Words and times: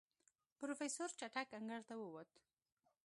پروفيسر 0.59 1.09
چټک 1.19 1.49
انګړ 1.57 1.81
ته 1.89 1.93
ووت. 1.97 2.29